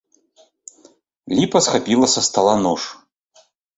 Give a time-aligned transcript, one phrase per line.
[1.39, 2.81] Ліпа схапіла са стала нож.